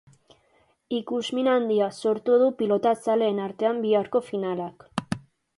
Ikusmin 0.99 1.49
handia 1.51 1.91
sortu 2.05 2.39
du 2.45 2.49
pilotazaleen 2.63 3.45
artean 3.49 3.85
biharko 3.87 4.27
finalak. 4.31 4.91